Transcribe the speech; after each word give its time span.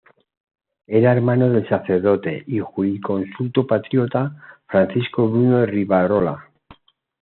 Era 0.87 1.11
hermano 1.13 1.47
del 1.51 1.67
sacerdote 1.69 2.43
y 2.47 2.57
jurisconsulto 2.59 3.67
patriota 3.67 4.35
Francisco 4.67 5.29
Bruno 5.29 5.59
de 5.59 5.65
Rivarola. 5.67 6.49